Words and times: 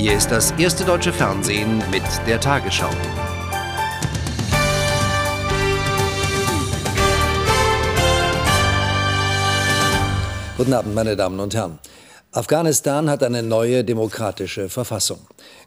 Hier 0.00 0.16
ist 0.16 0.30
das 0.30 0.52
erste 0.52 0.84
deutsche 0.84 1.12
Fernsehen 1.12 1.82
mit 1.90 2.04
der 2.24 2.40
Tagesschau. 2.40 2.88
Guten 10.56 10.72
Abend, 10.72 10.94
meine 10.94 11.16
Damen 11.16 11.40
und 11.40 11.52
Herren. 11.52 11.80
Afghanistan 12.30 13.10
hat 13.10 13.24
eine 13.24 13.42
neue 13.42 13.82
demokratische 13.82 14.68
Verfassung. 14.68 15.18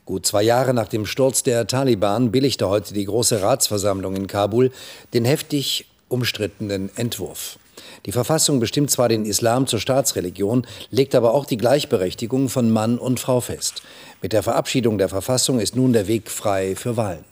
Gut 0.06 0.26
zwei 0.26 0.44
Jahre 0.44 0.74
nach 0.74 0.88
dem 0.88 1.06
Sturz 1.06 1.44
der 1.44 1.68
Taliban 1.68 2.32
billigte 2.32 2.70
heute 2.70 2.94
die 2.94 3.04
Große 3.04 3.42
Ratsversammlung 3.42 4.16
in 4.16 4.28
Kabul 4.28 4.72
den 5.14 5.26
heftig 5.26 5.88
umstrittenen 6.08 6.90
Entwurf. 6.96 7.60
Die 8.06 8.12
Verfassung 8.12 8.60
bestimmt 8.60 8.92
zwar 8.92 9.10
den 9.10 9.26
Islam 9.26 9.68
zur 9.68 9.80
Staatsreligion, 9.80 10.66
legt 10.90 11.16
aber 11.16 11.34
auch 11.34 11.46
die 11.46 11.58
Gleichberechtigung 11.58 12.50
von 12.50 12.72
Mann 12.72 12.98
und 12.98 13.20
Frau 13.20 13.42
fest. 13.42 13.84
Mit 14.22 14.34
der 14.34 14.44
Verabschiedung 14.44 14.98
der 14.98 15.10
Verfassung 15.10 15.60
ist 15.60 15.76
nun 15.76 15.94
der 15.94 16.08
Weg 16.08 16.30
frei 16.30 16.76
für 16.76 16.98
Wahlen. 16.98 17.26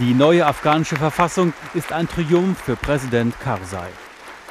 Die 0.00 0.12
neue 0.12 0.44
afghanische 0.44 0.96
Verfassung 0.96 1.52
ist 1.74 1.92
ein 1.92 2.08
Triumph 2.08 2.58
für 2.58 2.74
Präsident 2.74 3.38
Karzai. 3.38 3.88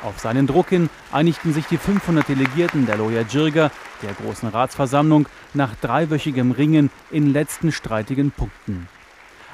Auf 0.01 0.19
seinen 0.19 0.47
Druck 0.47 0.69
hin 0.69 0.89
einigten 1.11 1.53
sich 1.53 1.65
die 1.65 1.77
500 1.77 2.27
Delegierten 2.27 2.85
der 2.85 2.97
Loya 2.97 3.21
Jirga, 3.21 3.71
der 4.01 4.13
Großen 4.13 4.49
Ratsversammlung, 4.49 5.27
nach 5.53 5.75
dreiwöchigem 5.75 6.51
Ringen 6.51 6.89
in 7.11 7.31
letzten 7.31 7.71
streitigen 7.71 8.31
Punkten. 8.31 8.87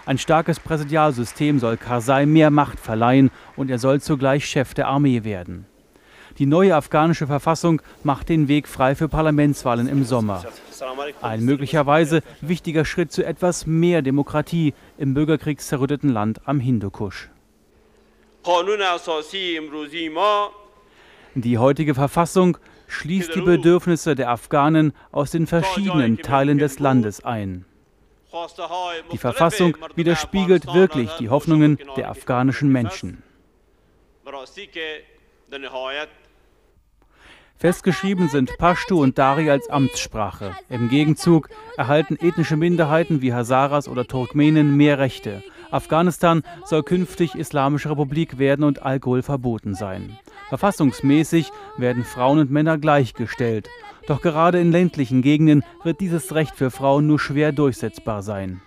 Ein 0.10 0.18
starkes 0.18 0.60
Präsidialsystem 0.60 1.60
soll 1.60 1.78
Karzai 1.78 2.26
mehr 2.26 2.50
Macht 2.50 2.80
verleihen 2.80 3.30
und 3.56 3.70
er 3.70 3.78
soll 3.78 4.02
zugleich 4.02 4.44
Chef 4.44 4.74
der 4.74 4.88
Armee 4.88 5.24
werden. 5.24 5.68
Die 6.40 6.48
neue 6.48 6.76
afghanische 6.76 7.28
Verfassung 7.28 7.80
macht 8.02 8.30
den 8.30 8.48
Weg 8.48 8.68
frei 8.68 8.96
für 8.96 9.08
Parlamentswahlen 9.08 9.88
im 9.88 10.04
Sommer. 10.04 10.44
Ein 11.22 11.46
möglicherweise 11.46 12.24
wichtiger 12.42 12.86
Schritt 12.86 13.12
zu 13.12 13.24
etwas 13.24 13.68
mehr 13.68 14.02
Demokratie 14.02 14.74
im 14.98 15.14
bürgerkriegszerrütteten 15.14 16.10
Land 16.10 16.42
am 16.46 16.60
Hindukusch. 16.60 17.30
Die 21.36 21.58
heutige 21.60 21.94
Verfassung 21.94 22.58
schließt 22.88 23.36
die 23.36 23.42
Bedürfnisse 23.42 24.16
der 24.16 24.32
Afghanen 24.32 24.94
aus 25.12 25.30
den 25.30 25.46
verschiedenen 25.46 26.18
Teilen 26.18 26.58
des 26.58 26.80
Landes 26.80 27.24
ein. 27.24 27.66
Die 29.12 29.18
Verfassung 29.18 29.76
widerspiegelt 29.96 30.74
wirklich 30.74 31.10
die 31.14 31.30
Hoffnungen 31.30 31.80
der 31.98 32.10
afghanischen 32.10 32.72
Menschen. 32.72 33.24
Festgeschrieben 37.56 38.30
sind 38.30 38.58
Pashto 38.58 38.98
und 39.02 39.18
Dari 39.18 39.50
als 39.50 39.70
Amtssprache. 39.70 40.56
Im 40.70 40.88
Gegenzug 40.88 41.50
erhalten 41.76 42.16
ethnische 42.16 42.56
Minderheiten 42.56 43.22
wie 43.22 43.34
Hazaras 43.34 43.90
oder 43.90 44.06
Turkmenen 44.06 44.78
mehr 44.78 44.98
Rechte. 44.98 45.44
Afghanistan 45.72 46.44
soll 46.66 46.84
künftig 46.84 47.36
Islamische 47.36 47.92
Republik 47.92 48.38
werden 48.38 48.64
und 48.64 48.82
Alkohol 48.82 49.22
verboten 49.22 49.76
sein. 49.76 50.18
Verfassungsmäßig 50.50 51.52
werden 51.78 52.04
Frauen 52.04 52.40
und 52.40 52.52
Männer 52.52 52.78
gleichgestellt. 52.78 53.70
Doch 54.08 54.22
gerade 54.22 54.60
in 54.60 54.72
ländlichen 54.72 55.22
Gegenden 55.22 55.64
wird 55.84 56.00
dieses 56.00 56.34
Recht 56.34 56.56
für 56.56 56.72
Frauen 56.72 57.06
nur 57.06 57.20
schwer 57.20 57.52
durchsetzbar 57.52 58.24
sein. 58.24 58.62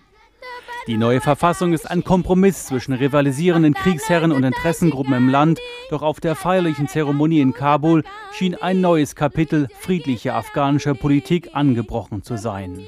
Die 0.89 0.97
neue 0.97 1.21
Verfassung 1.21 1.73
ist 1.73 1.89
ein 1.89 2.03
Kompromiss 2.03 2.67
zwischen 2.67 2.93
rivalisierenden 2.93 3.73
Kriegsherren 3.73 4.33
und 4.33 4.43
Interessengruppen 4.43 5.15
im 5.15 5.29
Land, 5.29 5.61
doch 5.91 6.03
auf 6.03 6.19
der 6.19 6.35
feierlichen 6.35 6.89
Zeremonie 6.89 7.41
in 7.41 7.53
Kabul 7.53 8.03
schien 8.33 8.57
ein 8.57 8.81
neues 8.81 9.15
Kapitel 9.15 9.69
friedlicher 9.79 10.35
afghanischer 10.35 10.95
Politik 10.95 11.51
angebrochen 11.53 12.25
zu 12.25 12.37
sein. 12.37 12.81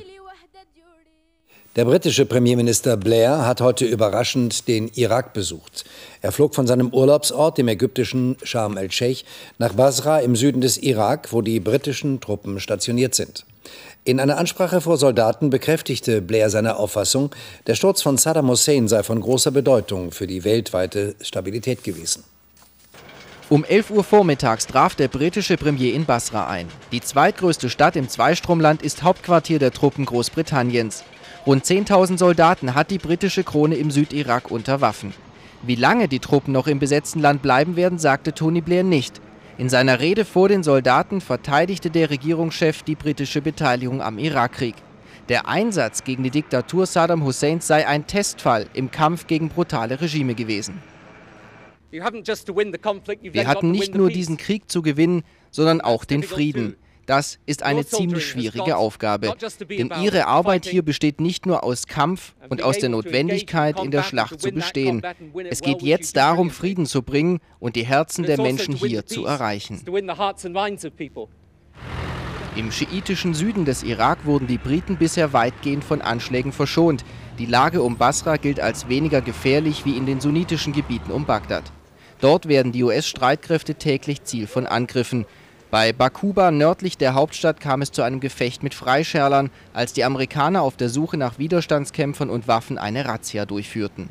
Der 1.76 1.84
britische 1.84 2.24
Premierminister 2.24 2.96
Blair 2.96 3.44
hat 3.44 3.60
heute 3.60 3.84
überraschend 3.84 4.68
den 4.68 4.92
Irak 4.94 5.32
besucht. 5.32 5.84
Er 6.22 6.30
flog 6.30 6.54
von 6.54 6.68
seinem 6.68 6.90
Urlaubsort, 6.90 7.58
dem 7.58 7.66
ägyptischen 7.66 8.36
Sharm 8.44 8.76
el-Sheikh, 8.76 9.24
nach 9.58 9.72
Basra 9.72 10.20
im 10.20 10.36
Süden 10.36 10.60
des 10.60 10.76
Irak, 10.78 11.32
wo 11.32 11.42
die 11.42 11.58
britischen 11.58 12.20
Truppen 12.20 12.60
stationiert 12.60 13.16
sind. 13.16 13.44
In 14.04 14.20
einer 14.20 14.38
Ansprache 14.38 14.80
vor 14.80 14.98
Soldaten 14.98 15.50
bekräftigte 15.50 16.22
Blair 16.22 16.48
seine 16.48 16.76
Auffassung, 16.76 17.34
der 17.66 17.74
Sturz 17.74 18.02
von 18.02 18.18
Saddam 18.18 18.50
Hussein 18.50 18.86
sei 18.86 19.02
von 19.02 19.20
großer 19.20 19.50
Bedeutung 19.50 20.12
für 20.12 20.28
die 20.28 20.44
weltweite 20.44 21.16
Stabilität 21.22 21.82
gewesen. 21.82 22.22
Um 23.48 23.64
11 23.64 23.90
Uhr 23.90 24.04
vormittags 24.04 24.68
traf 24.68 24.94
der 24.94 25.08
britische 25.08 25.56
Premier 25.56 25.92
in 25.92 26.04
Basra 26.04 26.46
ein. 26.46 26.68
Die 26.92 27.00
zweitgrößte 27.00 27.68
Stadt 27.68 27.96
im 27.96 28.08
Zweistromland 28.08 28.80
ist 28.80 29.02
Hauptquartier 29.02 29.58
der 29.58 29.72
Truppen 29.72 30.06
Großbritanniens. 30.06 31.02
Rund 31.46 31.62
10.000 31.62 32.16
Soldaten 32.16 32.74
hat 32.74 32.90
die 32.90 32.96
britische 32.96 33.44
Krone 33.44 33.74
im 33.74 33.90
Südirak 33.90 34.50
unter 34.50 34.80
Waffen. 34.80 35.12
Wie 35.62 35.74
lange 35.74 36.08
die 36.08 36.18
Truppen 36.18 36.52
noch 36.52 36.66
im 36.66 36.78
besetzten 36.78 37.20
Land 37.20 37.42
bleiben 37.42 37.76
werden, 37.76 37.98
sagte 37.98 38.32
Tony 38.32 38.62
Blair 38.62 38.82
nicht. 38.82 39.20
In 39.58 39.68
seiner 39.68 40.00
Rede 40.00 40.24
vor 40.24 40.48
den 40.48 40.62
Soldaten 40.62 41.20
verteidigte 41.20 41.90
der 41.90 42.08
Regierungschef 42.08 42.82
die 42.82 42.94
britische 42.94 43.42
Beteiligung 43.42 44.00
am 44.00 44.18
Irakkrieg. 44.18 44.74
Der 45.28 45.46
Einsatz 45.46 46.02
gegen 46.02 46.22
die 46.22 46.30
Diktatur 46.30 46.86
Saddam 46.86 47.24
Husseins 47.24 47.66
sei 47.66 47.86
ein 47.86 48.06
Testfall 48.06 48.66
im 48.72 48.90
Kampf 48.90 49.26
gegen 49.26 49.50
brutale 49.50 50.00
Regime 50.00 50.34
gewesen. 50.34 50.82
Wir 51.90 53.46
hatten 53.46 53.70
nicht 53.70 53.94
nur 53.94 54.08
diesen 54.08 54.38
Krieg 54.38 54.70
zu 54.70 54.80
gewinnen, 54.80 55.22
sondern 55.50 55.82
auch 55.82 56.06
den 56.06 56.22
Frieden. 56.22 56.76
Das 57.06 57.38
ist 57.46 57.62
eine 57.62 57.86
ziemlich 57.86 58.26
schwierige 58.26 58.76
Aufgabe, 58.76 59.34
denn 59.68 59.92
ihre 60.00 60.26
Arbeit 60.26 60.66
hier 60.66 60.82
besteht 60.82 61.20
nicht 61.20 61.46
nur 61.46 61.62
aus 61.64 61.86
Kampf 61.86 62.34
und 62.48 62.62
aus 62.62 62.78
der 62.78 62.88
Notwendigkeit, 62.88 63.78
in 63.82 63.90
der 63.90 64.02
Schlacht 64.02 64.40
zu 64.40 64.50
bestehen. 64.50 65.02
Es 65.50 65.60
geht 65.60 65.82
jetzt 65.82 66.16
darum, 66.16 66.50
Frieden 66.50 66.86
zu 66.86 67.02
bringen 67.02 67.40
und 67.58 67.76
die 67.76 67.84
Herzen 67.84 68.24
der 68.24 68.38
also 68.38 68.42
Menschen 68.42 68.74
hier 68.74 69.06
zu 69.06 69.26
erreichen. 69.26 69.82
Im 72.56 72.70
schiitischen 72.70 73.34
Süden 73.34 73.64
des 73.64 73.82
Irak 73.82 74.24
wurden 74.26 74.46
die 74.46 74.58
Briten 74.58 74.96
bisher 74.96 75.32
weitgehend 75.32 75.82
von 75.82 76.00
Anschlägen 76.00 76.52
verschont. 76.52 77.04
Die 77.38 77.46
Lage 77.46 77.82
um 77.82 77.96
Basra 77.96 78.36
gilt 78.36 78.60
als 78.60 78.88
weniger 78.88 79.20
gefährlich 79.20 79.84
wie 79.84 79.96
in 79.96 80.06
den 80.06 80.20
sunnitischen 80.20 80.72
Gebieten 80.72 81.10
um 81.10 81.26
Bagdad. 81.26 81.64
Dort 82.20 82.46
werden 82.46 82.70
die 82.70 82.84
US-Streitkräfte 82.84 83.74
täglich 83.74 84.22
Ziel 84.22 84.46
von 84.46 84.66
Angriffen. 84.66 85.26
Bei 85.74 85.92
Bakuba 85.92 86.52
nördlich 86.52 86.98
der 86.98 87.14
Hauptstadt 87.14 87.58
kam 87.58 87.82
es 87.82 87.90
zu 87.90 88.02
einem 88.02 88.20
Gefecht 88.20 88.62
mit 88.62 88.74
Freischärlern, 88.74 89.50
als 89.72 89.92
die 89.92 90.04
Amerikaner 90.04 90.62
auf 90.62 90.76
der 90.76 90.88
Suche 90.88 91.16
nach 91.16 91.40
Widerstandskämpfern 91.40 92.30
und 92.30 92.46
Waffen 92.46 92.78
eine 92.78 93.06
Razzia 93.06 93.44
durchführten. 93.44 94.08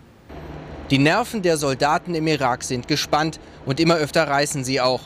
Die 0.92 0.98
Nerven 0.98 1.42
der 1.42 1.56
Soldaten 1.56 2.16
im 2.16 2.28
Irak 2.28 2.64
sind 2.64 2.90
gespannt 2.90 3.40
und 3.66 3.80
immer 3.80 3.96
öfter 3.96 4.28
reißen 4.28 4.66
sie 4.66 4.82
auch. 4.82 5.04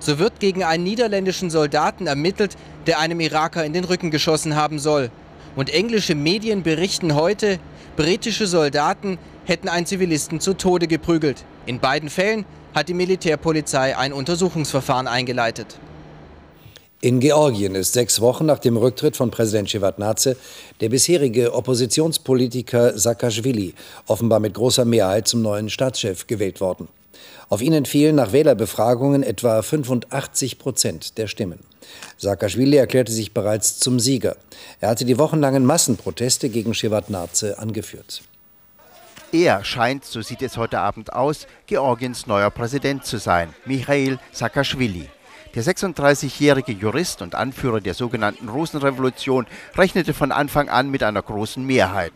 So 0.00 0.18
wird 0.18 0.40
gegen 0.40 0.64
einen 0.64 0.82
niederländischen 0.82 1.48
Soldaten 1.48 2.08
ermittelt, 2.08 2.56
der 2.88 2.98
einem 2.98 3.20
Iraker 3.20 3.64
in 3.64 3.72
den 3.72 3.84
Rücken 3.84 4.10
geschossen 4.10 4.56
haben 4.56 4.80
soll. 4.80 5.12
Und 5.54 5.70
englische 5.70 6.16
Medien 6.16 6.64
berichten 6.64 7.14
heute, 7.14 7.60
britische 7.94 8.48
Soldaten 8.48 9.16
hätten 9.44 9.68
einen 9.68 9.86
Zivilisten 9.86 10.40
zu 10.40 10.54
Tode 10.54 10.88
geprügelt. 10.88 11.44
In 11.66 11.78
beiden 11.78 12.10
Fällen 12.10 12.46
hat 12.74 12.88
die 12.88 12.94
Militärpolizei 12.94 13.96
ein 13.96 14.12
Untersuchungsverfahren 14.12 15.06
eingeleitet. 15.06 15.78
In 17.02 17.18
Georgien 17.18 17.76
ist 17.76 17.94
sechs 17.94 18.20
Wochen 18.20 18.44
nach 18.44 18.58
dem 18.58 18.76
Rücktritt 18.76 19.16
von 19.16 19.30
Präsident 19.30 19.70
Shevardnadze 19.70 20.36
der 20.82 20.90
bisherige 20.90 21.54
Oppositionspolitiker 21.54 22.98
Saakashvili 22.98 23.72
offenbar 24.06 24.38
mit 24.38 24.52
großer 24.52 24.84
Mehrheit 24.84 25.26
zum 25.26 25.40
neuen 25.40 25.70
Staatschef 25.70 26.26
gewählt 26.26 26.60
worden. 26.60 26.88
Auf 27.48 27.62
ihn 27.62 27.72
entfielen 27.72 28.16
nach 28.16 28.32
Wählerbefragungen 28.32 29.22
etwa 29.22 29.62
85 29.62 30.58
Prozent 30.58 31.16
der 31.16 31.26
Stimmen. 31.26 31.60
Saakashvili 32.18 32.76
erklärte 32.76 33.12
sich 33.12 33.32
bereits 33.32 33.78
zum 33.78 33.98
Sieger. 33.98 34.36
Er 34.80 34.90
hatte 34.90 35.06
die 35.06 35.18
wochenlangen 35.18 35.64
Massenproteste 35.64 36.50
gegen 36.50 36.74
Shevardnadze 36.74 37.58
angeführt. 37.58 38.20
Er 39.32 39.64
scheint, 39.64 40.04
so 40.04 40.20
sieht 40.20 40.42
es 40.42 40.58
heute 40.58 40.80
Abend 40.80 41.14
aus, 41.14 41.46
Georgiens 41.66 42.26
neuer 42.26 42.50
Präsident 42.50 43.06
zu 43.06 43.16
sein, 43.16 43.54
Michail 43.64 44.18
Saakashvili. 44.32 45.08
Der 45.54 45.64
36-jährige 45.64 46.72
Jurist 46.72 47.22
und 47.22 47.34
Anführer 47.34 47.80
der 47.80 47.94
sogenannten 47.94 48.48
Rosenrevolution 48.48 49.46
rechnete 49.76 50.14
von 50.14 50.30
Anfang 50.30 50.68
an 50.68 50.90
mit 50.90 51.02
einer 51.02 51.22
großen 51.22 51.64
Mehrheit. 51.64 52.12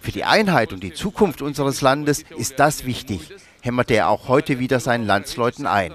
Für 0.00 0.12
die 0.12 0.22
Einheit 0.22 0.72
und 0.72 0.84
die 0.84 0.92
Zukunft 0.92 1.42
unseres 1.42 1.80
Landes 1.80 2.24
ist 2.36 2.60
das 2.60 2.86
wichtig, 2.86 3.34
hämmerte 3.60 3.94
er 3.94 4.08
auch 4.08 4.28
heute 4.28 4.60
wieder 4.60 4.78
seinen 4.78 5.04
Landsleuten 5.04 5.66
ein. 5.66 5.92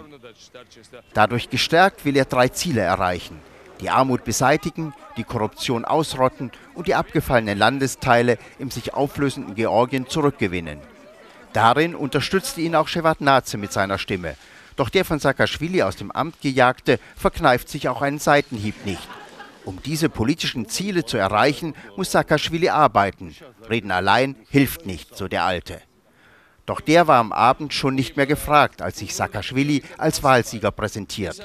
Dadurch 1.14 1.50
gestärkt 1.50 2.04
will 2.04 2.18
er 2.18 2.26
drei 2.26 2.50
Ziele 2.50 2.82
erreichen. 2.82 3.40
Die 3.80 3.90
Armut 3.90 4.26
beseitigen, 4.26 4.94
die 5.16 5.24
Korruption 5.24 5.86
ausrotten 5.86 6.52
und 6.74 6.88
die 6.88 6.96
abgefallenen 6.96 7.58
Landesteile 7.58 8.38
im 8.60 8.70
sich 8.70 8.94
auflösenden 8.94 9.56
Georgien 9.56 10.08
zurückgewinnen. 10.08 10.80
Darin 11.54 11.96
unterstützte 11.96 12.62
ihn 12.62 12.76
auch 12.76 12.88
Shevardnadze 12.88 13.58
mit 13.58 13.72
seiner 13.72 13.98
Stimme 13.98 14.36
doch 14.78 14.90
der 14.90 15.04
von 15.04 15.20
Saakashvili 15.20 15.82
aus 15.82 15.98
dem 15.98 16.12
Amt 16.12 16.40
gejagte 16.42 17.00
verkneift 17.16 17.68
sich 17.68 17.90
auch 17.90 18.02
einen 18.02 18.20
Seitenhieb 18.20 18.86
nicht. 18.86 19.08
Um 19.66 19.82
diese 19.84 20.08
politischen 20.08 20.70
Ziele 20.70 21.04
zu 21.04 21.18
erreichen, 21.18 21.76
muss 21.98 22.12
Saakashvili 22.12 22.70
arbeiten. 22.70 23.36
Reden 23.70 23.92
allein 23.92 24.38
hilft 24.50 24.86
nicht, 24.86 25.18
so 25.18 25.28
der 25.28 25.44
Alte. 25.44 25.82
Doch 26.68 26.82
der 26.82 27.08
war 27.08 27.20
am 27.20 27.32
Abend 27.32 27.74
schon 27.74 27.96
nicht 27.96 28.18
mehr 28.18 28.28
gefragt, 28.28 28.82
als 28.82 29.00
sich 29.00 29.16
Saakashvili 29.16 29.84
als 29.98 30.22
Wahlsieger 30.22 30.72
präsentiert. 30.72 31.42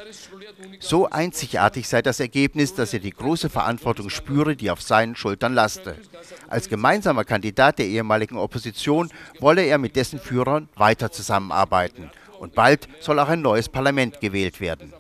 So 0.81 1.09
einzigartig 1.09 1.89
sei 1.89 2.03
das 2.03 2.21
Ergebnis, 2.21 2.75
dass 2.75 2.93
er 2.93 2.99
die 2.99 3.13
große 3.13 3.49
Verantwortung 3.49 4.11
spüre, 4.11 4.57
die 4.57 4.71
auf 4.71 4.83
seinen 4.83 5.17
Schultern 5.17 5.55
laste. 5.55 5.97
Als 6.49 6.69
gemeinsamer 6.69 7.25
Kandidat 7.25 7.79
der 7.79 7.87
ehemaligen 7.87 8.37
Opposition 8.37 9.11
wolle 9.39 9.63
er 9.63 9.79
mit 9.79 9.97
dessen 9.97 10.19
Führern 10.19 10.69
weiter 10.75 11.11
zusammenarbeiten. 11.13 12.11
Und 12.43 12.57
bald 12.57 12.89
soll 12.99 13.21
auch 13.21 13.29
ein 13.29 13.41
neues 13.41 13.69
Parlament 13.69 14.21
gewählt 14.21 14.61
werden. 14.61 14.93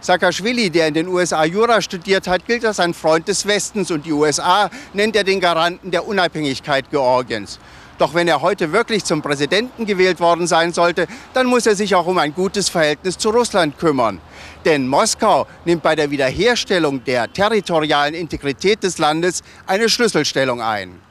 Saakashvili, 0.00 0.70
der 0.70 0.88
in 0.88 0.94
den 0.94 1.06
USA 1.06 1.44
Jura 1.44 1.80
studiert 1.80 2.26
hat, 2.26 2.46
gilt 2.46 2.64
als 2.64 2.80
ein 2.80 2.94
Freund 2.94 3.28
des 3.28 3.46
Westens 3.46 3.92
und 3.92 4.04
die 4.04 4.12
USA 4.12 4.68
nennt 4.92 5.14
er 5.14 5.22
den 5.22 5.38
Garanten 5.38 5.92
der 5.92 6.08
Unabhängigkeit 6.08 6.90
Georgiens. 6.90 7.60
Doch 7.98 8.12
wenn 8.12 8.26
er 8.26 8.42
heute 8.42 8.72
wirklich 8.72 9.04
zum 9.04 9.22
Präsidenten 9.22 9.86
gewählt 9.86 10.18
worden 10.18 10.48
sein 10.48 10.72
sollte, 10.72 11.06
dann 11.32 11.46
muss 11.46 11.64
er 11.64 11.76
sich 11.76 11.94
auch 11.94 12.06
um 12.06 12.18
ein 12.18 12.34
gutes 12.34 12.68
Verhältnis 12.68 13.16
zu 13.18 13.30
Russland 13.30 13.78
kümmern. 13.78 14.20
Denn 14.64 14.88
Moskau 14.88 15.46
nimmt 15.64 15.84
bei 15.84 15.94
der 15.94 16.10
Wiederherstellung 16.10 17.04
der 17.04 17.32
territorialen 17.32 18.14
Integrität 18.14 18.82
des 18.82 18.98
Landes 18.98 19.44
eine 19.68 19.88
Schlüsselstellung 19.88 20.60
ein. 20.60 21.07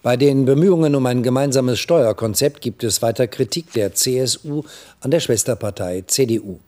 Bei 0.00 0.16
den 0.16 0.44
Bemühungen 0.44 0.94
um 0.94 1.06
ein 1.06 1.24
gemeinsames 1.24 1.80
Steuerkonzept 1.80 2.60
gibt 2.60 2.84
es 2.84 3.02
weiter 3.02 3.26
Kritik 3.26 3.72
der 3.72 3.94
CSU 3.94 4.62
an 5.00 5.10
der 5.10 5.18
Schwesterpartei 5.18 6.04
CDU. 6.06 6.60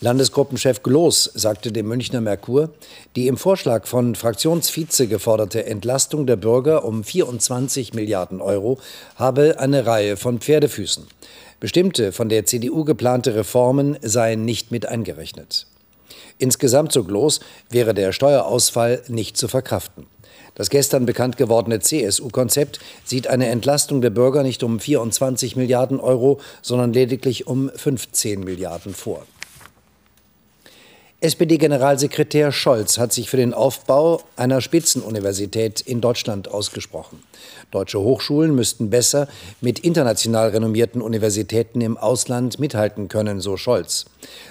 Landesgruppenchef 0.00 0.84
Gloß 0.84 1.32
sagte 1.34 1.72
dem 1.72 1.88
Münchner 1.88 2.20
Merkur, 2.20 2.70
die 3.16 3.26
im 3.26 3.38
Vorschlag 3.38 3.86
von 3.88 4.14
Fraktionsvize 4.14 5.08
geforderte 5.08 5.66
Entlastung 5.66 6.28
der 6.28 6.36
Bürger 6.36 6.84
um 6.84 7.02
24 7.02 7.92
Milliarden 7.92 8.40
Euro 8.40 8.78
habe 9.16 9.58
eine 9.58 9.84
Reihe 9.84 10.16
von 10.16 10.38
Pferdefüßen. 10.38 11.08
Bestimmte 11.58 12.12
von 12.12 12.28
der 12.28 12.46
CDU 12.46 12.84
geplante 12.84 13.34
Reformen 13.34 13.98
seien 14.00 14.44
nicht 14.44 14.70
mit 14.70 14.86
eingerechnet. 14.86 15.66
Insgesamt, 16.38 16.92
so 16.92 17.02
Gloß, 17.02 17.40
wäre 17.68 17.94
der 17.94 18.12
Steuerausfall 18.12 19.02
nicht 19.08 19.36
zu 19.36 19.48
verkraften. 19.48 20.06
Das 20.56 20.70
gestern 20.70 21.04
bekannt 21.04 21.36
gewordene 21.36 21.80
CSU-Konzept 21.80 22.80
sieht 23.04 23.28
eine 23.28 23.46
Entlastung 23.48 24.00
der 24.00 24.10
Bürger 24.10 24.42
nicht 24.42 24.62
um 24.62 24.80
24 24.80 25.54
Milliarden 25.54 26.00
Euro, 26.00 26.40
sondern 26.62 26.92
lediglich 26.92 27.46
um 27.46 27.70
15 27.74 28.40
Milliarden 28.40 28.94
vor. 28.94 29.26
SPD-Generalsekretär 31.22 32.52
Scholz 32.52 32.98
hat 32.98 33.10
sich 33.10 33.30
für 33.30 33.38
den 33.38 33.54
Aufbau 33.54 34.20
einer 34.36 34.60
Spitzenuniversität 34.60 35.80
in 35.80 36.02
Deutschland 36.02 36.48
ausgesprochen. 36.48 37.22
Deutsche 37.70 37.98
Hochschulen 37.98 38.54
müssten 38.54 38.90
besser 38.90 39.26
mit 39.62 39.78
international 39.78 40.50
renommierten 40.50 41.00
Universitäten 41.00 41.80
im 41.80 41.96
Ausland 41.96 42.58
mithalten 42.58 43.08
können, 43.08 43.40
so 43.40 43.56
Scholz. 43.56 44.04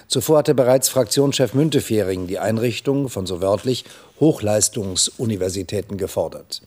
Zuvor 0.08 0.40
hatte 0.40 0.56
bereits 0.56 0.90
Fraktionschef 0.90 1.54
Müntefering 1.54 2.26
die 2.26 2.40
Einrichtung 2.40 3.10
von 3.10 3.28
so 3.28 3.44
wörtlich 3.44 3.86
Hochleistungsuniversitäten 4.20 5.98
gefordert. 5.98 6.64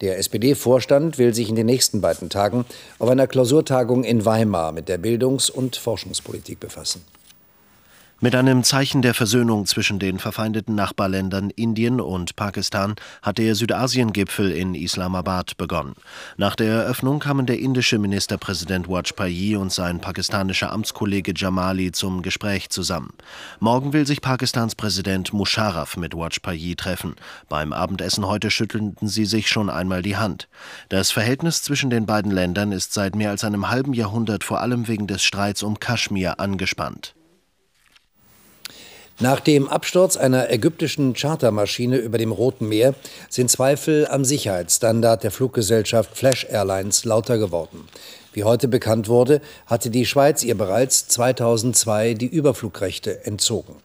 Der 0.00 0.16
SPD-Vorstand 0.16 1.18
will 1.18 1.34
sich 1.34 1.50
in 1.50 1.56
den 1.56 1.66
nächsten 1.66 2.00
beiden 2.00 2.30
Tagen 2.30 2.64
auf 2.98 3.10
einer 3.10 3.26
Klausurtagung 3.26 4.02
in 4.02 4.24
Weimar 4.24 4.72
mit 4.72 4.88
der 4.88 4.96
Bildungs- 4.96 5.50
und 5.50 5.76
Forschungspolitik 5.76 6.58
befassen. 6.58 7.04
Mit 8.24 8.36
einem 8.36 8.62
Zeichen 8.62 9.02
der 9.02 9.14
Versöhnung 9.14 9.66
zwischen 9.66 9.98
den 9.98 10.20
verfeindeten 10.20 10.76
Nachbarländern 10.76 11.50
Indien 11.50 12.00
und 12.00 12.36
Pakistan 12.36 12.94
hat 13.20 13.38
der 13.38 13.56
Südasien-Gipfel 13.56 14.52
in 14.52 14.76
Islamabad 14.76 15.56
begonnen. 15.56 15.96
Nach 16.36 16.54
der 16.54 16.72
Eröffnung 16.72 17.18
kamen 17.18 17.46
der 17.46 17.58
indische 17.58 17.98
Ministerpräsident 17.98 18.88
Wajpayee 18.88 19.56
und 19.56 19.72
sein 19.72 20.00
pakistanischer 20.00 20.70
Amtskollege 20.70 21.32
Jamali 21.34 21.90
zum 21.90 22.22
Gespräch 22.22 22.70
zusammen. 22.70 23.12
Morgen 23.58 23.92
will 23.92 24.06
sich 24.06 24.20
Pakistans 24.20 24.76
Präsident 24.76 25.32
Musharraf 25.32 25.96
mit 25.96 26.14
Wajpayee 26.14 26.76
treffen. 26.76 27.16
Beim 27.48 27.72
Abendessen 27.72 28.24
heute 28.24 28.52
schüttelten 28.52 29.08
sie 29.08 29.24
sich 29.24 29.48
schon 29.48 29.68
einmal 29.68 30.02
die 30.02 30.16
Hand. 30.16 30.48
Das 30.90 31.10
Verhältnis 31.10 31.64
zwischen 31.64 31.90
den 31.90 32.06
beiden 32.06 32.30
Ländern 32.30 32.70
ist 32.70 32.92
seit 32.92 33.16
mehr 33.16 33.30
als 33.30 33.42
einem 33.42 33.68
halben 33.68 33.94
Jahrhundert 33.94 34.44
vor 34.44 34.60
allem 34.60 34.86
wegen 34.86 35.08
des 35.08 35.24
Streits 35.24 35.64
um 35.64 35.80
Kaschmir 35.80 36.38
angespannt. 36.38 37.16
Nach 39.22 39.38
dem 39.38 39.68
Absturz 39.68 40.16
einer 40.16 40.50
ägyptischen 40.50 41.14
Chartermaschine 41.14 41.96
über 41.96 42.18
dem 42.18 42.32
Roten 42.32 42.68
Meer 42.68 42.96
sind 43.28 43.52
Zweifel 43.52 44.08
am 44.08 44.24
Sicherheitsstandard 44.24 45.22
der 45.22 45.30
Fluggesellschaft 45.30 46.16
Flash 46.16 46.44
Airlines 46.50 47.04
lauter 47.04 47.38
geworden. 47.38 47.86
Wie 48.32 48.42
heute 48.42 48.66
bekannt 48.66 49.06
wurde, 49.06 49.40
hatte 49.66 49.90
die 49.90 50.06
Schweiz 50.06 50.42
ihr 50.42 50.56
bereits 50.56 51.06
2002 51.06 52.14
die 52.14 52.26
Überflugrechte 52.26 53.24
entzogen. 53.24 53.76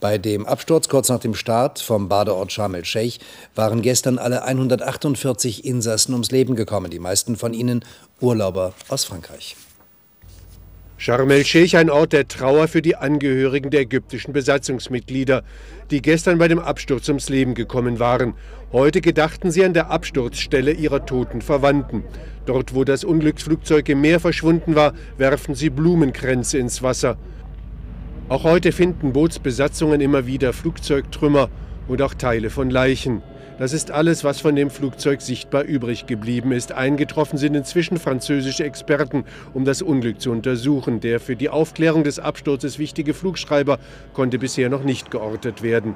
Bei 0.00 0.18
dem 0.18 0.44
Absturz 0.44 0.88
kurz 0.88 1.10
nach 1.10 1.20
dem 1.20 1.36
Start 1.36 1.78
vom 1.78 2.08
Badeort 2.08 2.50
Sharm 2.50 2.74
el-Sheikh 2.74 3.20
waren 3.54 3.82
gestern 3.82 4.18
alle 4.18 4.42
148 4.42 5.64
Insassen 5.64 6.12
ums 6.12 6.32
Leben 6.32 6.56
gekommen, 6.56 6.90
die 6.90 6.98
meisten 6.98 7.36
von 7.36 7.54
ihnen 7.54 7.84
Urlauber 8.20 8.74
aus 8.88 9.04
Frankreich. 9.04 9.54
Sharm 10.98 11.30
el-Sheikh 11.30 11.76
ein 11.76 11.90
Ort 11.90 12.14
der 12.14 12.26
Trauer 12.26 12.68
für 12.68 12.80
die 12.80 12.96
Angehörigen 12.96 13.70
der 13.70 13.82
ägyptischen 13.82 14.32
Besatzungsmitglieder, 14.32 15.42
die 15.90 16.00
gestern 16.00 16.38
bei 16.38 16.48
dem 16.48 16.58
Absturz 16.58 17.08
ums 17.08 17.28
Leben 17.28 17.52
gekommen 17.52 17.98
waren. 17.98 18.32
Heute 18.72 19.02
gedachten 19.02 19.50
sie 19.50 19.62
an 19.62 19.74
der 19.74 19.90
Absturzstelle 19.90 20.72
ihrer 20.72 21.04
toten 21.04 21.42
Verwandten. 21.42 22.02
Dort, 22.46 22.74
wo 22.74 22.84
das 22.84 23.04
Unglücksflugzeug 23.04 23.86
im 23.90 24.00
Meer 24.00 24.20
verschwunden 24.20 24.74
war, 24.74 24.94
werfen 25.18 25.54
sie 25.54 25.68
Blumenkränze 25.68 26.56
ins 26.56 26.82
Wasser. 26.82 27.18
Auch 28.30 28.44
heute 28.44 28.72
finden 28.72 29.12
Bootsbesatzungen 29.12 30.00
immer 30.00 30.26
wieder 30.26 30.54
Flugzeugtrümmer 30.54 31.50
und 31.88 32.00
auch 32.00 32.14
Teile 32.14 32.48
von 32.48 32.70
Leichen. 32.70 33.22
Das 33.58 33.72
ist 33.72 33.90
alles, 33.90 34.22
was 34.22 34.40
von 34.40 34.54
dem 34.54 34.68
Flugzeug 34.68 35.22
sichtbar 35.22 35.62
übrig 35.62 36.06
geblieben 36.06 36.52
ist. 36.52 36.72
Eingetroffen 36.72 37.38
sind 37.38 37.54
inzwischen 37.54 37.98
französische 37.98 38.64
Experten, 38.64 39.24
um 39.54 39.64
das 39.64 39.80
Unglück 39.80 40.20
zu 40.20 40.30
untersuchen. 40.30 41.00
Der 41.00 41.20
für 41.20 41.36
die 41.36 41.48
Aufklärung 41.48 42.04
des 42.04 42.18
Absturzes 42.18 42.78
wichtige 42.78 43.14
Flugschreiber 43.14 43.78
konnte 44.12 44.38
bisher 44.38 44.68
noch 44.68 44.84
nicht 44.84 45.10
geortet 45.10 45.62
werden. 45.62 45.94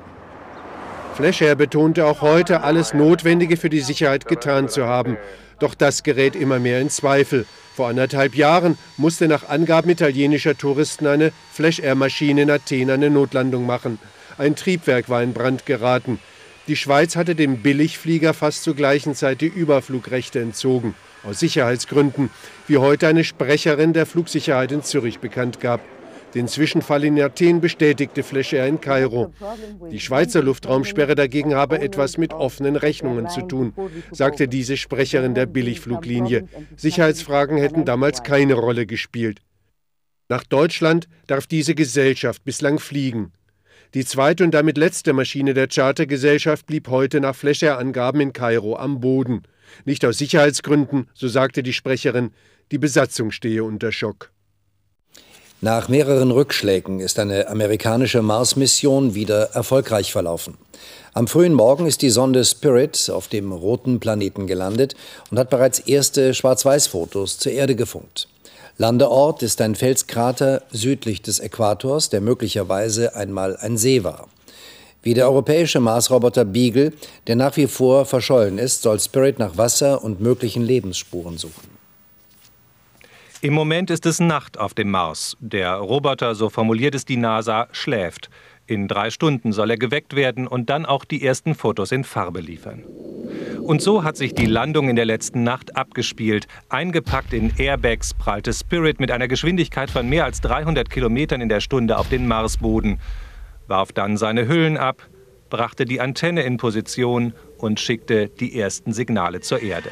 Fleischer 1.16 1.54
betonte 1.54 2.06
auch 2.06 2.22
heute, 2.22 2.62
alles 2.62 2.94
Notwendige 2.94 3.58
für 3.58 3.68
die 3.68 3.80
Sicherheit 3.80 4.26
getan 4.26 4.70
zu 4.70 4.86
haben. 4.86 5.18
Doch 5.58 5.74
das 5.74 6.02
gerät 6.02 6.34
immer 6.34 6.58
mehr 6.58 6.80
in 6.80 6.88
Zweifel. 6.88 7.44
Vor 7.76 7.88
anderthalb 7.88 8.34
Jahren 8.36 8.78
musste 8.96 9.28
nach 9.28 9.50
Angaben 9.50 9.90
italienischer 9.90 10.56
Touristen 10.56 11.06
eine 11.06 11.30
Flash 11.52 11.78
Air 11.78 11.94
Maschine 11.94 12.42
in 12.42 12.50
Athen 12.50 12.88
eine 12.88 13.10
Notlandung 13.10 13.66
machen. 13.66 13.98
Ein 14.38 14.56
Triebwerk 14.56 15.10
war 15.10 15.22
in 15.22 15.34
Brand 15.34 15.66
geraten. 15.66 16.18
Die 16.68 16.76
Schweiz 16.76 17.16
hatte 17.16 17.34
dem 17.34 17.58
Billigflieger 17.58 18.34
fast 18.34 18.62
zur 18.62 18.74
gleichen 18.74 19.14
Zeit 19.14 19.40
die 19.40 19.46
Überflugrechte 19.46 20.40
entzogen, 20.40 20.94
aus 21.24 21.40
Sicherheitsgründen, 21.40 22.30
wie 22.66 22.78
heute 22.78 23.08
eine 23.08 23.24
Sprecherin 23.24 23.92
der 23.92 24.06
Flugsicherheit 24.06 24.70
in 24.72 24.82
Zürich 24.82 25.18
bekannt 25.18 25.60
gab. 25.60 25.80
Den 26.34 26.46
Zwischenfall 26.46 27.02
in 27.04 27.20
Athen 27.20 27.60
bestätigte 27.60 28.22
Flash 28.22 28.52
Air 28.52 28.68
in 28.68 28.80
Kairo. 28.80 29.32
Die 29.90 29.98
Schweizer 29.98 30.42
Luftraumsperre 30.42 31.16
dagegen 31.16 31.54
habe 31.54 31.80
etwas 31.80 32.18
mit 32.18 32.32
offenen 32.32 32.76
Rechnungen 32.76 33.28
zu 33.28 33.42
tun, 33.42 33.72
sagte 34.12 34.46
diese 34.46 34.76
Sprecherin 34.76 35.34
der 35.34 35.46
Billigfluglinie. 35.46 36.46
Sicherheitsfragen 36.76 37.56
hätten 37.56 37.84
damals 37.84 38.22
keine 38.22 38.54
Rolle 38.54 38.86
gespielt. 38.86 39.40
Nach 40.28 40.44
Deutschland 40.44 41.08
darf 41.26 41.48
diese 41.48 41.74
Gesellschaft 41.74 42.44
bislang 42.44 42.78
fliegen. 42.78 43.32
Die 43.94 44.04
zweite 44.04 44.44
und 44.44 44.52
damit 44.52 44.78
letzte 44.78 45.12
Maschine 45.12 45.54
der 45.54 45.68
Chartergesellschaft 45.68 46.66
blieb 46.66 46.88
heute 46.88 47.20
nach 47.20 47.34
Fleischer-Angaben 47.34 48.20
in 48.20 48.32
Kairo 48.32 48.76
am 48.76 49.00
Boden. 49.00 49.42
Nicht 49.84 50.04
aus 50.04 50.18
Sicherheitsgründen, 50.18 51.08
so 51.14 51.28
sagte 51.28 51.62
die 51.62 51.72
Sprecherin, 51.72 52.30
die 52.70 52.78
Besatzung 52.78 53.30
stehe 53.30 53.64
unter 53.64 53.92
Schock. 53.92 54.30
Nach 55.62 55.88
mehreren 55.88 56.30
Rückschlägen 56.30 57.00
ist 57.00 57.18
eine 57.18 57.48
amerikanische 57.48 58.22
Mars-Mission 58.22 59.14
wieder 59.14 59.50
erfolgreich 59.52 60.10
verlaufen. 60.10 60.56
Am 61.12 61.26
frühen 61.26 61.52
Morgen 61.52 61.86
ist 61.86 62.00
die 62.00 62.08
Sonde 62.08 62.46
Spirit 62.46 63.10
auf 63.10 63.28
dem 63.28 63.52
roten 63.52 64.00
Planeten 64.00 64.46
gelandet 64.46 64.94
und 65.30 65.38
hat 65.38 65.50
bereits 65.50 65.78
erste 65.80 66.32
Schwarz-Weiß-Fotos 66.32 67.38
zur 67.38 67.52
Erde 67.52 67.74
gefunkt. 67.74 68.28
Landeort 68.80 69.42
ist 69.42 69.60
ein 69.60 69.74
Felskrater 69.74 70.62
südlich 70.70 71.20
des 71.20 71.38
Äquators, 71.38 72.08
der 72.08 72.22
möglicherweise 72.22 73.14
einmal 73.14 73.58
ein 73.58 73.76
See 73.76 74.04
war. 74.04 74.28
Wie 75.02 75.12
der 75.12 75.26
europäische 75.26 75.80
Marsroboter 75.80 76.46
Beagle, 76.46 76.94
der 77.26 77.36
nach 77.36 77.58
wie 77.58 77.66
vor 77.66 78.06
verschollen 78.06 78.56
ist, 78.56 78.80
soll 78.80 78.98
Spirit 78.98 79.38
nach 79.38 79.58
Wasser 79.58 80.02
und 80.02 80.22
möglichen 80.22 80.62
Lebensspuren 80.62 81.36
suchen. 81.36 81.68
Im 83.42 83.52
Moment 83.52 83.90
ist 83.90 84.06
es 84.06 84.18
Nacht 84.18 84.58
auf 84.58 84.72
dem 84.72 84.90
Mars. 84.90 85.36
Der 85.40 85.74
Roboter, 85.74 86.34
so 86.34 86.48
formuliert 86.48 86.94
es 86.94 87.04
die 87.04 87.18
NASA, 87.18 87.68
schläft. 87.72 88.30
In 88.70 88.86
drei 88.86 89.10
Stunden 89.10 89.50
soll 89.50 89.72
er 89.72 89.76
geweckt 89.76 90.14
werden 90.14 90.46
und 90.46 90.70
dann 90.70 90.86
auch 90.86 91.04
die 91.04 91.26
ersten 91.26 91.56
Fotos 91.56 91.90
in 91.90 92.04
Farbe 92.04 92.38
liefern. 92.38 92.84
Und 93.62 93.82
so 93.82 94.04
hat 94.04 94.16
sich 94.16 94.32
die 94.32 94.46
Landung 94.46 94.88
in 94.88 94.94
der 94.94 95.06
letzten 95.06 95.42
Nacht 95.42 95.74
abgespielt. 95.76 96.46
Eingepackt 96.68 97.32
in 97.32 97.52
Airbags 97.58 98.14
prallte 98.14 98.52
Spirit 98.52 99.00
mit 99.00 99.10
einer 99.10 99.26
Geschwindigkeit 99.26 99.90
von 99.90 100.08
mehr 100.08 100.24
als 100.24 100.40
300 100.42 100.88
Kilometern 100.88 101.40
in 101.40 101.48
der 101.48 101.58
Stunde 101.58 101.98
auf 101.98 102.08
den 102.10 102.28
Marsboden, 102.28 103.00
warf 103.66 103.90
dann 103.90 104.16
seine 104.16 104.46
Hüllen 104.46 104.76
ab, 104.76 105.02
brachte 105.48 105.84
die 105.84 106.00
Antenne 106.00 106.42
in 106.42 106.56
Position 106.56 107.34
und 107.58 107.80
schickte 107.80 108.28
die 108.28 108.56
ersten 108.56 108.92
Signale 108.92 109.40
zur 109.40 109.62
Erde. 109.62 109.90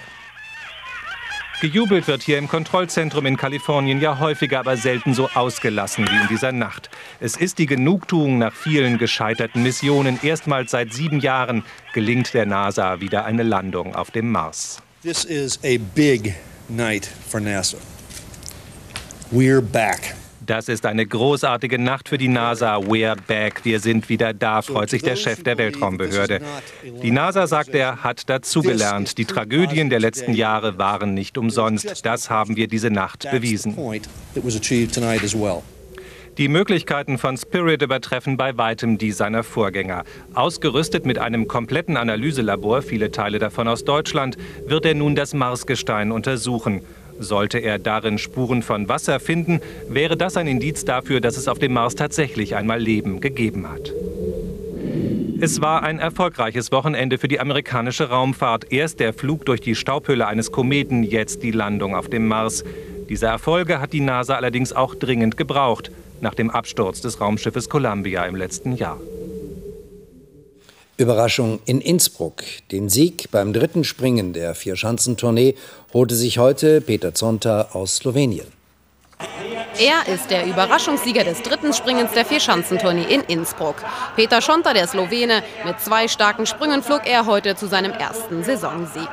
Gejubelt 1.60 2.06
wird 2.06 2.22
hier 2.22 2.38
im 2.38 2.46
Kontrollzentrum 2.46 3.26
in 3.26 3.36
Kalifornien 3.36 4.00
ja 4.00 4.20
häufiger, 4.20 4.60
aber 4.60 4.76
selten 4.76 5.12
so 5.12 5.28
ausgelassen 5.34 6.06
wie 6.08 6.14
in 6.14 6.28
dieser 6.28 6.52
Nacht. 6.52 6.88
Es 7.18 7.36
ist 7.36 7.58
die 7.58 7.66
Genugtuung 7.66 8.38
nach 8.38 8.52
vielen 8.52 8.96
gescheiterten 8.96 9.64
Missionen. 9.64 10.20
Erstmals 10.22 10.70
seit 10.70 10.92
sieben 10.92 11.18
Jahren 11.18 11.64
gelingt 11.94 12.32
der 12.32 12.46
NASA 12.46 13.00
wieder 13.00 13.24
eine 13.24 13.42
Landung 13.42 13.96
auf 13.96 14.12
dem 14.12 14.30
Mars. 14.30 14.80
This 15.02 15.24
is 15.24 15.58
a 15.64 15.78
big 15.96 16.36
night 16.68 17.10
for 17.28 17.40
NASA. 17.40 17.78
We're 19.32 19.60
back. 19.60 20.14
Das 20.48 20.70
ist 20.70 20.86
eine 20.86 21.04
großartige 21.04 21.78
Nacht 21.78 22.08
für 22.08 22.16
die 22.16 22.28
NASA. 22.28 22.76
We're 22.76 23.16
back. 23.26 23.66
Wir 23.66 23.80
sind 23.80 24.08
wieder 24.08 24.32
da, 24.32 24.62
freut 24.62 24.88
sich 24.88 25.02
der 25.02 25.14
Chef 25.14 25.42
der 25.42 25.58
Weltraumbehörde. 25.58 26.40
Die 27.02 27.10
NASA, 27.10 27.46
sagt 27.46 27.74
er, 27.74 28.02
hat 28.02 28.30
dazugelernt. 28.30 29.18
Die 29.18 29.26
Tragödien 29.26 29.90
der 29.90 30.00
letzten 30.00 30.32
Jahre 30.32 30.78
waren 30.78 31.12
nicht 31.12 31.36
umsonst. 31.36 32.06
Das 32.06 32.30
haben 32.30 32.56
wir 32.56 32.66
diese 32.66 32.88
Nacht 32.88 33.30
bewiesen. 33.30 33.76
Die 36.38 36.48
Möglichkeiten 36.48 37.18
von 37.18 37.36
Spirit 37.36 37.82
übertreffen 37.82 38.38
bei 38.38 38.56
weitem 38.56 38.96
die 38.96 39.12
seiner 39.12 39.42
Vorgänger. 39.42 40.04
Ausgerüstet 40.32 41.04
mit 41.04 41.18
einem 41.18 41.46
kompletten 41.46 41.98
Analyselabor, 41.98 42.80
viele 42.80 43.10
Teile 43.10 43.38
davon 43.38 43.68
aus 43.68 43.84
Deutschland, 43.84 44.38
wird 44.64 44.86
er 44.86 44.94
nun 44.94 45.14
das 45.14 45.34
Marsgestein 45.34 46.10
untersuchen. 46.10 46.80
Sollte 47.18 47.58
er 47.58 47.78
darin 47.78 48.18
Spuren 48.18 48.62
von 48.62 48.88
Wasser 48.88 49.20
finden, 49.20 49.60
wäre 49.88 50.16
das 50.16 50.36
ein 50.36 50.46
Indiz 50.46 50.84
dafür, 50.84 51.20
dass 51.20 51.36
es 51.36 51.48
auf 51.48 51.58
dem 51.58 51.72
Mars 51.72 51.94
tatsächlich 51.94 52.54
einmal 52.54 52.80
Leben 52.80 53.20
gegeben 53.20 53.68
hat. 53.68 53.92
Es 55.40 55.60
war 55.60 55.84
ein 55.84 56.00
erfolgreiches 56.00 56.72
Wochenende 56.72 57.16
für 57.16 57.28
die 57.28 57.38
amerikanische 57.38 58.08
Raumfahrt. 58.08 58.72
Erst 58.72 58.98
der 58.98 59.12
Flug 59.12 59.46
durch 59.46 59.60
die 59.60 59.76
Staubhülle 59.76 60.26
eines 60.26 60.50
Kometen, 60.50 61.04
jetzt 61.04 61.44
die 61.44 61.52
Landung 61.52 61.94
auf 61.94 62.08
dem 62.08 62.26
Mars. 62.26 62.64
Diese 63.08 63.26
Erfolge 63.26 63.80
hat 63.80 63.92
die 63.92 64.00
NASA 64.00 64.34
allerdings 64.34 64.72
auch 64.72 64.96
dringend 64.96 65.36
gebraucht, 65.36 65.92
nach 66.20 66.34
dem 66.34 66.50
Absturz 66.50 67.00
des 67.00 67.20
Raumschiffes 67.20 67.68
Columbia 67.68 68.24
im 68.24 68.34
letzten 68.34 68.74
Jahr. 68.74 68.98
Überraschung 70.98 71.60
in 71.64 71.80
Innsbruck. 71.80 72.42
Den 72.72 72.88
Sieg 72.88 73.30
beim 73.30 73.52
dritten 73.52 73.84
Springen 73.84 74.32
der 74.32 74.56
Vierschanzentournee 74.56 75.54
holte 75.94 76.16
sich 76.16 76.38
heute 76.38 76.80
Peter 76.80 77.14
Zonta 77.14 77.68
aus 77.72 77.96
Slowenien. 77.96 78.48
Er 79.78 80.12
ist 80.12 80.28
der 80.32 80.44
Überraschungssieger 80.44 81.22
des 81.22 81.40
dritten 81.42 81.72
Springens 81.72 82.10
der 82.12 82.24
Vierschanzentournee 82.24 83.14
in 83.14 83.20
Innsbruck. 83.20 83.76
Peter 84.16 84.42
Schonter, 84.42 84.74
der 84.74 84.88
Slowene, 84.88 85.44
mit 85.64 85.80
zwei 85.80 86.08
starken 86.08 86.46
Sprüngen 86.46 86.82
flog 86.82 87.06
er 87.06 87.26
heute 87.26 87.54
zu 87.54 87.68
seinem 87.68 87.92
ersten 87.92 88.42
Saisonsieg. 88.42 89.08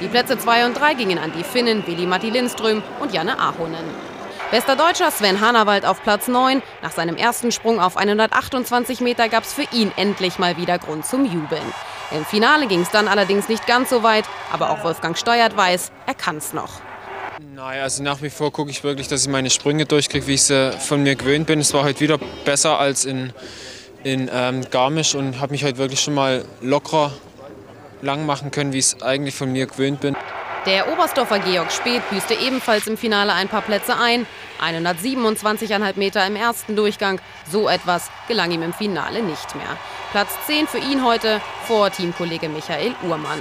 Die 0.00 0.08
Plätze 0.08 0.38
2 0.38 0.64
und 0.64 0.80
3 0.80 0.94
gingen 0.94 1.18
an 1.18 1.32
die 1.36 1.44
Finnen 1.44 1.86
Willi 1.86 2.06
Matti 2.06 2.30
Lindström 2.30 2.82
und 3.00 3.12
Janne 3.12 3.38
Ahonen. 3.38 3.84
Bester 4.52 4.76
Deutscher 4.76 5.10
Sven 5.10 5.40
Hannawald 5.40 5.84
auf 5.84 6.00
Platz 6.04 6.28
9. 6.28 6.62
Nach 6.80 6.92
seinem 6.92 7.16
ersten 7.16 7.50
Sprung 7.50 7.80
auf 7.80 7.96
128 7.96 9.00
Meter 9.00 9.28
gab 9.28 9.42
es 9.42 9.52
für 9.52 9.66
ihn 9.72 9.90
endlich 9.96 10.38
mal 10.38 10.56
wieder 10.56 10.78
Grund 10.78 11.04
zum 11.04 11.24
Jubeln. 11.24 11.74
Im 12.12 12.24
Finale 12.24 12.68
ging 12.68 12.82
es 12.82 12.90
dann 12.92 13.08
allerdings 13.08 13.48
nicht 13.48 13.66
ganz 13.66 13.90
so 13.90 14.04
weit, 14.04 14.24
aber 14.52 14.70
auch 14.70 14.84
Wolfgang 14.84 15.18
Steuert 15.18 15.56
weiß, 15.56 15.90
er 16.06 16.14
kann 16.14 16.36
es 16.36 16.52
noch. 16.52 16.80
Naja, 17.54 17.82
also 17.82 18.04
nach 18.04 18.22
wie 18.22 18.30
vor 18.30 18.52
gucke 18.52 18.70
ich 18.70 18.84
wirklich, 18.84 19.08
dass 19.08 19.22
ich 19.22 19.28
meine 19.28 19.50
Sprünge 19.50 19.84
durchkriege, 19.84 20.28
wie 20.28 20.34
ich 20.34 20.44
sie 20.44 20.70
von 20.78 21.02
mir 21.02 21.16
gewöhnt 21.16 21.48
bin. 21.48 21.58
Es 21.58 21.74
war 21.74 21.82
heute 21.82 21.98
wieder 21.98 22.18
besser 22.44 22.78
als 22.78 23.04
in, 23.04 23.32
in 24.04 24.30
ähm, 24.32 24.64
Garmisch 24.70 25.16
und 25.16 25.40
habe 25.40 25.52
mich 25.52 25.64
heute 25.64 25.78
wirklich 25.78 26.00
schon 26.00 26.14
mal 26.14 26.44
lockerer 26.60 27.12
lang 28.00 28.26
machen 28.26 28.52
können, 28.52 28.72
wie 28.72 28.78
ich 28.78 28.86
es 28.86 29.02
eigentlich 29.02 29.34
von 29.34 29.50
mir 29.50 29.66
gewöhnt 29.66 30.00
bin. 30.00 30.14
Der 30.66 30.90
Oberstdorfer 30.92 31.38
Georg 31.38 31.70
Speth 31.70 32.02
büßte 32.10 32.34
ebenfalls 32.34 32.88
im 32.88 32.96
Finale 32.96 33.32
ein 33.32 33.46
paar 33.46 33.62
Plätze 33.62 33.96
ein. 33.96 34.26
127,5 34.60 35.96
Meter 35.96 36.26
im 36.26 36.34
ersten 36.34 36.74
Durchgang. 36.74 37.20
So 37.48 37.68
etwas 37.68 38.10
gelang 38.26 38.50
ihm 38.50 38.62
im 38.62 38.72
Finale 38.72 39.22
nicht 39.22 39.54
mehr. 39.54 39.78
Platz 40.10 40.30
10 40.48 40.66
für 40.66 40.78
ihn 40.78 41.04
heute 41.04 41.40
vor 41.68 41.92
Teamkollege 41.92 42.48
Michael 42.48 42.96
Uhrmann. 43.04 43.40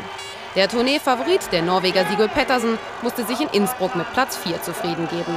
Der 0.55 0.69
Tournee-Favorit, 0.69 1.51
der 1.51 1.63
Norweger 1.63 2.05
Sigurd 2.05 2.31
Pettersen, 2.35 2.77
musste 3.01 3.25
sich 3.25 3.41
in 3.41 3.49
Innsbruck 3.49 3.95
mit 3.95 4.11
Platz 4.13 4.37
4 4.37 4.61
zufrieden 4.61 5.07
geben. 5.09 5.35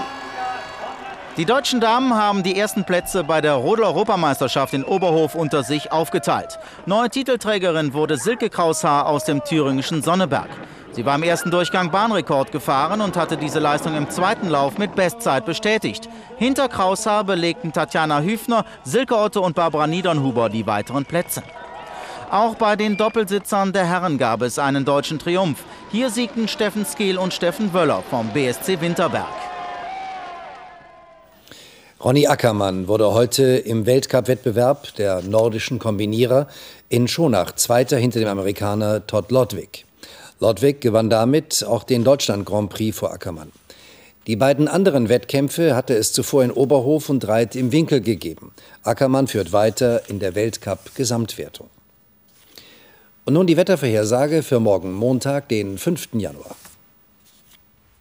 Die 1.39 1.45
deutschen 1.45 1.81
Damen 1.81 2.15
haben 2.15 2.43
die 2.43 2.59
ersten 2.59 2.83
Plätze 2.83 3.23
bei 3.23 3.41
der 3.41 3.53
Rodel-Europameisterschaft 3.53 4.75
in 4.75 4.83
Oberhof 4.83 5.37
unter 5.37 5.63
sich 5.63 5.93
aufgeteilt. 5.93 6.59
Neue 6.85 7.11
Titelträgerin 7.11 7.95
wurde 7.95 8.17
Silke 8.17 8.51
Kraushaar 8.51 9.07
aus 9.07 9.23
dem 9.23 9.45
thüringischen 9.45 10.03
Sonneberg. 10.03 10.49
Sie 10.91 11.07
war 11.07 11.15
im 11.15 11.23
ersten 11.23 11.53
Durchgang 11.53 11.93
Bahnrekord 11.93 12.51
gefahren 12.51 13.01
und 13.01 13.17
hatte 13.17 13.37
diese 13.37 13.61
Leistung 13.61 13.95
im 13.95 14.11
zweiten 14.11 14.49
Lauf 14.49 14.79
mit 14.79 14.97
Bestzeit 14.97 15.47
bestätigt. 15.47 16.09
Hinter 16.39 16.69
Kraushaar 16.69 17.23
belegten 17.23 17.73
Tatjana 17.73 18.21
Hüfner, 18.21 18.65
Silke 18.83 19.17
Otto 19.17 19.41
und 19.47 19.55
Barbara 19.55 19.87
Niedernhuber 19.87 20.49
die 20.49 20.67
weiteren 20.67 21.05
Plätze. 21.05 21.45
Auch 22.33 22.57
bei 22.57 22.75
den 22.75 22.97
Doppelsitzern 22.97 23.73
der 23.73 23.87
Herren 23.87 24.19
gab 24.19 24.43
es 24.43 24.59
einen 24.59 24.85
deutschen 24.85 25.21
Triumph. 25.21 25.63
Hier 25.93 26.11
siegten 26.11 26.49
Steffen 26.49 26.85
Skehl 26.85 27.17
und 27.17 27.33
Steffen 27.33 27.73
Wöller 27.73 28.03
vom 28.11 28.29
BSC 28.31 28.81
Winterberg. 28.81 29.58
Ronny 32.01 32.29
Ackermann 32.29 32.87
wurde 32.87 33.13
heute 33.13 33.43
im 33.57 33.85
Weltcup-Wettbewerb 33.85 34.95
der 34.95 35.21
nordischen 35.21 35.81
Kombinierer 35.81 36.47
in 36.89 37.09
Schonach 37.09 37.57
Zweiter 37.57 37.97
hinter 37.97 38.21
dem 38.21 38.29
Amerikaner 38.29 39.05
Todd 39.09 39.33
Lodwig. 39.33 39.85
Lodwig 40.39 40.81
gewann 40.81 41.11
damit 41.11 41.65
auch 41.65 41.83
den 41.83 42.05
Deutschland 42.05 42.47
Grand 42.47 42.71
Prix 42.71 42.97
vor 42.97 43.13
Ackermann. 43.13 43.51
Die 44.29 44.37
beiden 44.37 44.69
anderen 44.69 45.09
Wettkämpfe 45.09 45.75
hatte 45.75 45.97
es 45.97 46.13
zuvor 46.13 46.45
in 46.45 46.53
Oberhof 46.53 47.09
und 47.09 47.27
Reit 47.27 47.57
im 47.57 47.73
Winkel 47.73 48.01
gegeben. 48.01 48.53
Ackermann 48.85 49.27
führt 49.27 49.53
weiter 49.53 50.09
in 50.09 50.21
der 50.21 50.37
Weltcup-Gesamtwertung. 50.37 51.69
Und 53.25 53.35
nun 53.35 53.49
die 53.49 53.57
Wettervorhersage 53.57 54.45
für 54.45 54.61
morgen 54.61 54.93
Montag, 54.93 55.49
den 55.49 55.79
5. 55.79 56.11
Januar. 56.13 56.55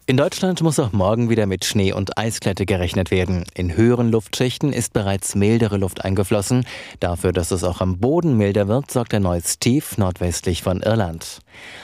In 0.09 0.15
Deutschland 0.15 0.61
muss 0.61 0.79
auch 0.79 0.93
morgen 0.93 1.29
wieder 1.29 1.47
mit 1.47 1.65
Schnee 1.65 1.91
und 1.91 2.17
Eisglätte 2.17 2.65
gerechnet 2.65 3.11
werden. 3.11 3.43
In 3.53 3.75
höheren 3.75 4.09
Luftschichten 4.09 4.71
ist 4.71 4.93
bereits 4.93 5.35
mildere 5.35 5.75
Luft 5.75 6.05
eingeflossen. 6.05 6.65
Dafür, 7.01 7.33
dass 7.33 7.51
es 7.51 7.65
auch 7.65 7.81
am 7.81 7.99
Boden 7.99 8.37
milder 8.37 8.69
wird, 8.69 8.89
sorgt 8.89 9.13
ein 9.13 9.23
neues 9.23 9.59
Tief 9.59 9.97
nordwestlich 9.97 10.63
von 10.63 10.81
Irland. 10.81 11.39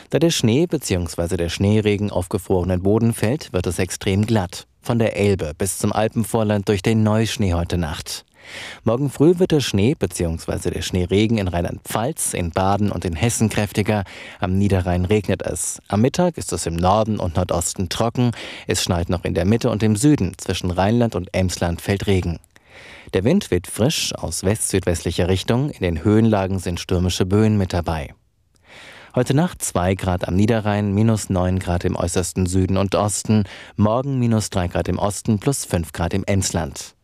Da 0.10 0.20
der 0.20 0.30
Schnee 0.30 0.68
bzw. 0.68 1.36
der 1.36 1.50
Schneeregen 1.50 2.12
auf 2.12 2.30
gefrorenen 2.30 2.82
Boden 2.82 3.14
fällt, 3.14 3.52
wird 3.52 3.68
es 3.68 3.78
extrem 3.78 4.26
glatt. 4.26 4.68
Von 4.82 5.00
der 5.00 5.18
Elbe 5.18 5.52
bis 5.58 5.78
zum 5.78 5.92
Alpenvorland 5.92 6.70
durch 6.70 6.82
den 6.82 7.04
Neuschnee 7.04 7.54
heute 7.54 7.78
Nacht. 7.78 8.24
Morgen 8.84 9.10
früh 9.10 9.40
wird 9.40 9.52
der 9.52 9.60
Schnee 9.60 9.96
bzw. 9.96 10.70
der 10.70 10.82
Schneeregen 10.82 11.38
in 11.38 11.48
Rheinland-Pfalz, 11.48 12.34
in 12.34 12.52
Baden 12.52 12.92
und 12.92 13.06
in 13.06 13.16
Hessen 13.16 13.50
kräftiger. 13.50 14.04
Am 14.40 14.58
Niederrhein 14.58 15.06
regnet 15.06 15.42
es. 15.42 15.82
Am 15.88 16.02
Mittag 16.02 16.38
ist 16.38 16.54
es 16.54 16.66
im 16.66 16.76
Norden 16.76 17.20
und 17.20 17.36
Nordosten 17.36 17.90
trocken. 17.90 18.32
Es 18.68 18.84
schneit 18.84 19.10
noch 19.10 19.26
in 19.26 19.34
der 19.34 19.46
Mitte 19.46 19.70
und 19.70 19.84
im 19.84 19.96
Süden. 19.96 20.34
Zwischen 20.38 20.72
Rheinland 20.72 21.16
und 21.16 21.34
Emsland 21.34 21.82
fällt 21.82 22.08
Regen. 22.08 22.40
Der 23.14 23.24
Wind 23.24 23.52
weht 23.52 23.68
frisch 23.68 24.14
aus 24.16 24.44
west-südwestlicher 24.44 25.28
Richtung. 25.28 25.70
In 25.70 25.82
den 25.82 26.04
Höhenlagen 26.04 26.60
sind 26.60 26.80
stürmische 26.80 27.26
Böen 27.26 27.58
mit 27.58 27.74
dabei. 27.74 28.14
Heute 29.16 29.36
Nacht 29.36 29.62
2 29.62 29.94
Grad 29.94 30.28
am 30.28 30.36
Niederrhein, 30.36 30.92
minus 30.92 31.30
9 31.30 31.60
Grad 31.60 31.86
im 31.86 31.96
äußersten 31.96 32.48
Süden 32.48 32.78
und 32.78 32.96
Osten, 32.96 33.44
morgen 33.76 34.18
minus 34.18 34.50
3 34.50 34.70
Grad 34.70 34.88
im 34.88 34.98
Osten 34.98 35.38
plus 35.38 35.66
5 35.66 35.92
Grad 35.92 36.16
im 36.16 36.24
Emsland. 36.24 36.96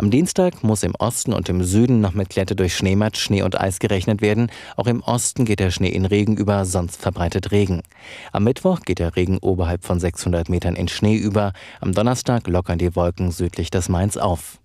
Am 0.00 0.12
Dienstag 0.12 0.62
muss 0.62 0.84
im 0.84 0.94
Osten 0.94 1.32
und 1.32 1.48
im 1.48 1.64
Süden 1.64 2.00
noch 2.00 2.14
mit 2.14 2.28
Glätte 2.28 2.54
durch 2.54 2.76
Schneematsch, 2.76 3.18
Schnee 3.18 3.42
und 3.42 3.60
Eis 3.60 3.80
gerechnet 3.80 4.22
werden. 4.22 4.48
Auch 4.76 4.86
im 4.86 5.02
Osten 5.02 5.44
geht 5.44 5.58
der 5.58 5.72
Schnee 5.72 5.88
in 5.88 6.04
Regen 6.04 6.36
über, 6.36 6.64
sonst 6.66 7.02
verbreitet 7.02 7.50
Regen. 7.50 7.82
Am 8.30 8.44
Mittwoch 8.44 8.82
geht 8.82 9.00
der 9.00 9.16
Regen 9.16 9.38
oberhalb 9.38 9.84
von 9.84 9.98
600 9.98 10.50
Metern 10.50 10.76
in 10.76 10.86
Schnee 10.86 11.16
über. 11.16 11.52
Am 11.80 11.94
Donnerstag 11.94 12.46
lockern 12.46 12.78
die 12.78 12.94
Wolken 12.94 13.32
südlich 13.32 13.70
des 13.72 13.88
Mains 13.88 14.16
auf. 14.16 14.60